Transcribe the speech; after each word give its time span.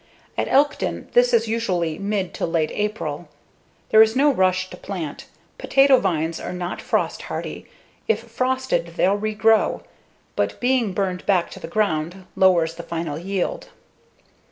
At 0.35 0.47
Elkton, 0.47 1.09
this 1.13 1.31
is 1.31 1.47
usually 1.47 1.99
mid 1.99 2.33
to 2.33 2.47
late 2.47 2.71
April. 2.73 3.29
There 3.91 4.01
is 4.01 4.15
no 4.15 4.33
rush 4.33 4.67
to 4.71 4.77
plant. 4.77 5.27
Potato 5.59 5.99
vines 5.99 6.39
are 6.39 6.51
not 6.51 6.81
frost 6.81 7.21
hardy. 7.29 7.67
If 8.07 8.21
frosted 8.23 8.95
they'll 8.97 9.15
regrow, 9.19 9.83
but 10.35 10.59
being 10.59 10.93
burned 10.93 11.23
back 11.27 11.51
to 11.51 11.59
the 11.59 11.67
ground 11.67 12.25
lowers 12.35 12.73
the 12.73 12.81
final 12.81 13.19
yield. 13.19 13.67